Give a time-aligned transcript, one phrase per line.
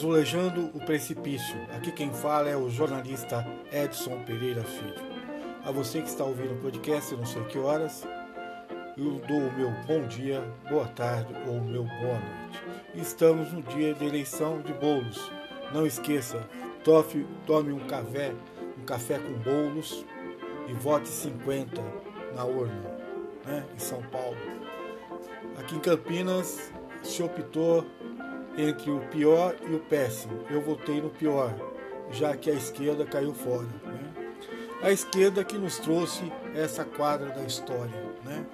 [0.00, 1.60] Azulejando o Precipício.
[1.76, 4.94] Aqui quem fala é o jornalista Edson Pereira Filho.
[5.62, 8.08] A você que está ouvindo o podcast, não sei que horas,
[8.96, 12.64] eu dou o meu bom dia, boa tarde ou o meu boa noite.
[12.94, 15.30] Estamos no dia de eleição de bolos.
[15.70, 16.48] Não esqueça,
[16.82, 18.32] tome, tome um café,
[18.80, 20.06] um café com bolos
[20.66, 21.78] e vote 50
[22.34, 22.90] na urna,
[23.44, 24.38] né, em São Paulo.
[25.58, 26.72] Aqui em Campinas
[27.02, 27.84] se optou
[28.56, 30.44] entre o pior e o péssimo.
[30.50, 31.54] Eu votei no pior,
[32.10, 33.66] já que a esquerda caiu fora.
[33.84, 34.12] Né?
[34.82, 38.44] A esquerda que nos trouxe essa quadra da história, né?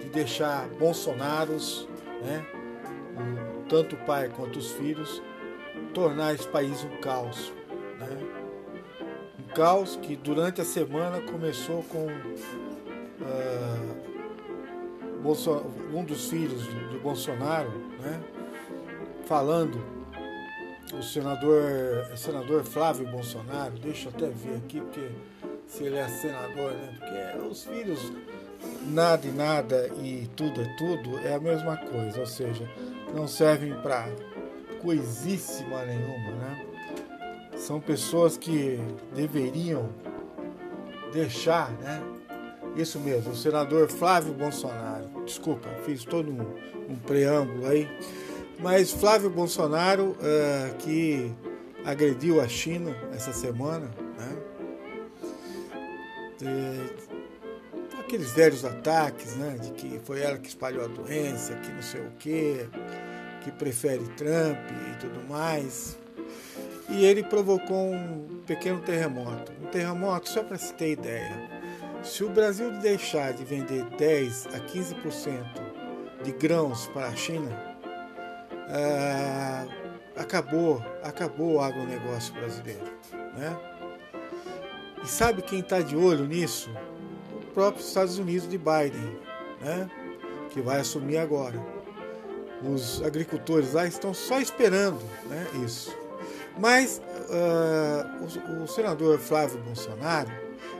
[0.00, 1.88] de deixar Bolsonaros,
[2.22, 2.44] né?
[3.68, 5.22] tanto o pai quanto os filhos,
[5.92, 7.52] tornar esse país um caos.
[7.98, 8.08] Né?
[9.38, 12.06] Um caos que durante a semana começou com
[13.20, 14.06] uh,
[15.94, 17.70] um dos filhos de Bolsonaro,
[18.00, 18.20] né?
[19.26, 19.84] Falando,
[20.94, 25.10] o senador, senador Flávio Bolsonaro, deixa eu até ver aqui, porque
[25.66, 26.94] se ele é senador, né?
[26.98, 28.12] Porque os filhos,
[28.86, 32.70] nada e nada e tudo é tudo, é a mesma coisa, ou seja,
[33.14, 34.08] não servem para
[34.80, 36.66] coisíssima nenhuma, né?
[37.56, 38.78] São pessoas que
[39.14, 39.88] deveriam
[41.12, 42.00] deixar, né?
[42.76, 45.08] Isso mesmo, o senador Flávio Bolsonaro.
[45.24, 47.88] Desculpa, fiz todo um, um preâmbulo aí.
[48.58, 51.34] Mas Flávio Bolsonaro, uh, que
[51.84, 54.36] agrediu a China essa semana, né?
[56.38, 59.58] De, aqueles velhos ataques, né?
[59.60, 62.66] De que foi ela que espalhou a doença, que não sei o quê,
[63.42, 64.58] que prefere Trump
[64.92, 65.96] e tudo mais.
[66.88, 69.52] E ele provocou um pequeno terremoto.
[69.62, 71.50] Um terremoto, só para se ter ideia.
[72.02, 75.44] Se o Brasil deixar de vender 10 a 15%
[76.22, 77.75] de grãos para a China,
[78.68, 79.66] ah,
[80.16, 82.84] acabou, acabou o agronegócio brasileiro.
[83.36, 83.56] Né?
[85.02, 86.70] E sabe quem está de olho nisso?
[87.32, 89.18] O próprio Estados Unidos de Biden,
[89.60, 89.90] né?
[90.50, 91.60] que vai assumir agora.
[92.62, 95.94] Os agricultores lá estão só esperando né, isso.
[96.58, 100.30] Mas uh, o, o senador Flávio Bolsonaro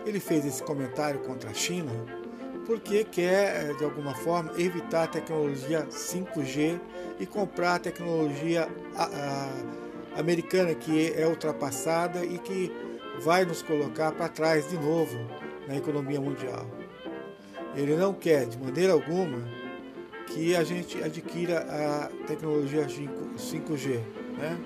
[0.06, 1.92] ele fez esse comentário contra a China
[2.66, 6.80] porque quer, de alguma forma, evitar a tecnologia 5G
[7.20, 12.72] e comprar a tecnologia a, a, americana que é ultrapassada e que
[13.20, 15.16] vai nos colocar para trás de novo
[15.68, 16.66] na economia mundial.
[17.74, 19.46] Ele não quer, de maneira alguma,
[20.26, 24.00] que a gente adquira a tecnologia 5G,
[24.38, 24.58] né?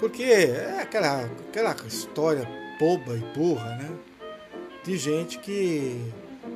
[0.00, 2.48] Porque é aquela, aquela história
[2.80, 3.90] boba e burra, né?
[4.82, 6.02] De gente que,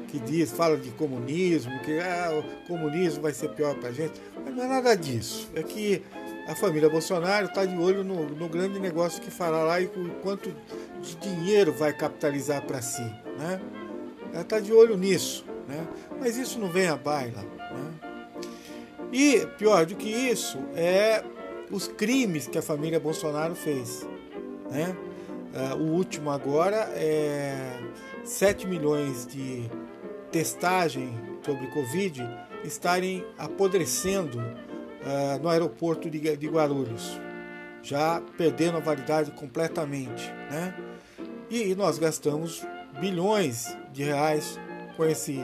[0.05, 4.21] que diz, fala de comunismo, que ah, o comunismo vai ser pior para a gente.
[4.45, 5.49] Mas não é nada disso.
[5.55, 6.03] É que
[6.47, 10.11] a família Bolsonaro está de olho no, no, grande negócio que fará lá e o
[10.23, 10.55] quanto
[11.01, 13.03] de dinheiro vai capitalizar para si.
[13.39, 13.61] Né?
[14.33, 15.45] Ela está de olho nisso.
[15.67, 15.87] Né?
[16.21, 17.43] Mas isso não vem à baila.
[17.43, 17.95] Né?
[19.13, 21.25] E pior do que isso é
[21.71, 24.07] os crimes que a família Bolsonaro fez.
[24.71, 24.95] Né?
[25.55, 27.79] Uh, o último agora é
[28.25, 29.71] 7 milhões de
[30.35, 32.29] testagem sobre Covid
[32.65, 37.21] estarem apodrecendo uh, no aeroporto de, de, Guarulhos,
[37.85, 40.27] já perdendo a validade completamente.
[40.51, 40.75] Né?
[41.49, 42.67] E, e nós gastamos
[43.01, 44.59] bilhões de reais
[44.97, 45.41] com esse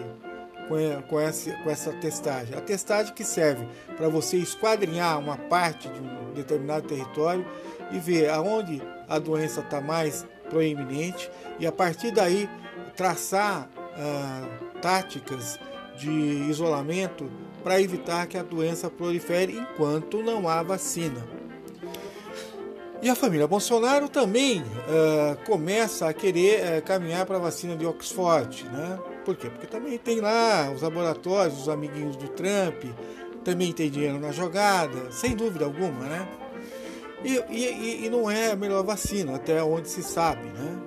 [1.09, 2.57] com, essa, com essa testagem.
[2.57, 7.45] A testagem que serve para você esquadrinhar uma parte de um determinado território
[7.91, 12.49] e ver aonde a doença está mais proeminente e a partir daí
[12.97, 15.59] traçar ah, táticas
[15.97, 17.31] de isolamento
[17.63, 21.25] para evitar que a doença prolifere enquanto não há vacina.
[23.03, 27.87] E a família Bolsonaro também uh, começa a querer uh, caminhar para a vacina de
[27.87, 28.99] Oxford, né?
[29.25, 29.49] Por quê?
[29.49, 32.85] Porque também tem lá os laboratórios, os amiguinhos do Trump,
[33.43, 36.29] também tem dinheiro na jogada, sem dúvida alguma, né?
[37.25, 40.79] E, e, e não é a melhor vacina, até onde se sabe, né?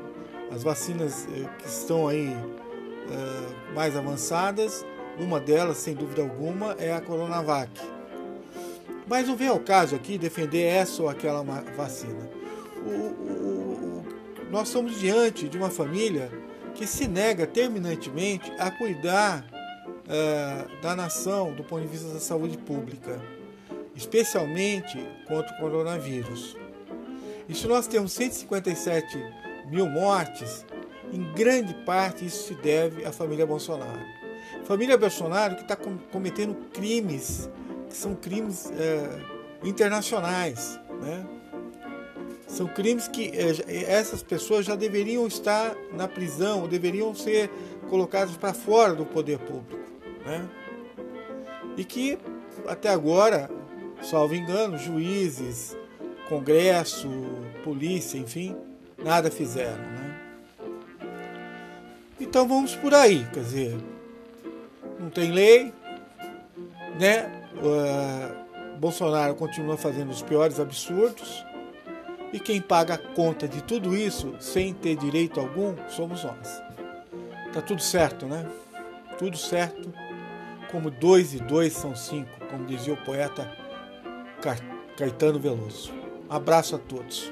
[0.51, 2.35] As vacinas eh, que estão aí
[3.07, 4.85] uh, mais avançadas,
[5.19, 7.71] uma delas, sem dúvida alguma, é a Coronavac.
[9.07, 11.43] Mas não vem ao caso aqui defender essa ou aquela
[11.75, 12.29] vacina.
[12.85, 14.05] O, o, o,
[14.49, 16.31] nós estamos diante de uma família
[16.73, 19.45] que se nega terminantemente a cuidar
[20.03, 23.21] uh, da nação do ponto de vista da saúde pública,
[23.95, 24.97] especialmente
[25.27, 26.57] contra o coronavírus.
[27.47, 29.17] E se nós temos 157
[29.69, 30.65] mil mortes,
[31.11, 34.01] em grande parte isso se deve à família Bolsonaro.
[34.65, 37.49] Família Bolsonaro que está cometendo crimes
[37.89, 41.25] que são crimes uh, internacionais, né?
[42.47, 47.49] São crimes que eh, essas pessoas já deveriam estar na prisão, deveriam ser
[47.89, 49.89] colocadas para fora do poder público.
[50.23, 50.47] Né?
[51.75, 52.19] E que
[52.67, 53.49] até agora,
[54.03, 55.75] salvo engano, juízes,
[56.29, 57.09] Congresso,
[57.63, 58.55] polícia, enfim,
[59.03, 59.83] nada fizeram.
[59.83, 60.19] Né?
[62.23, 63.77] Então vamos por aí, quer dizer,
[64.97, 65.73] não tem lei,
[66.97, 67.29] né?
[67.57, 71.45] Uh, Bolsonaro continua fazendo os piores absurdos
[72.31, 76.63] e quem paga a conta de tudo isso sem ter direito algum somos nós.
[77.51, 78.49] Tá tudo certo, né?
[79.17, 79.93] Tudo certo.
[80.71, 83.51] Como dois e dois são cinco, como dizia o poeta
[84.97, 85.93] Caetano Veloso.
[86.29, 87.31] Abraço a todos.